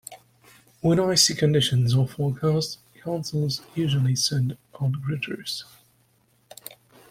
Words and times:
When 0.81 0.99
icy 0.99 1.35
conditions 1.35 1.93
are 1.95 2.07
forecast, 2.07 2.79
councils 3.03 3.61
usually 3.75 4.15
send 4.15 4.57
out 4.81 4.93
gritters. 4.93 5.63